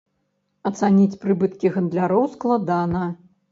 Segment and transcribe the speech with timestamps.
[0.69, 3.07] Ацаніць прыбыткі гандляроў складана.